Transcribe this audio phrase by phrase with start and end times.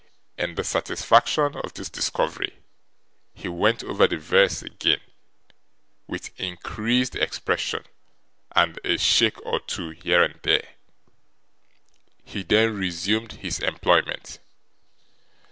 [0.35, 2.57] In the satisfaction of this discovery,
[3.35, 4.99] he went over the verse again,
[6.07, 7.83] with increased expression,
[8.55, 10.69] and a shake or two here and there.
[12.25, 14.39] He then resumed his employment.